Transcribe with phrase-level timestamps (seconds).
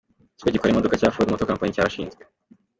[0.35, 2.21] Ikigo gikora imodoka cya Ford Motor Company cyarashinzwe.